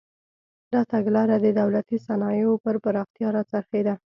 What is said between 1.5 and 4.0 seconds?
دولتي صنایعو پر پراختیا راڅرخېده.